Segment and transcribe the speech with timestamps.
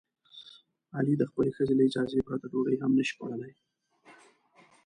[0.97, 3.53] علي د خپلې ښځې له اجازې پرته ډوډۍ هم نشي خوړلی.